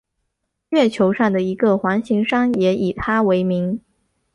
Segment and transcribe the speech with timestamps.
[0.69, 3.79] 月球上的一个环形山也以他为名。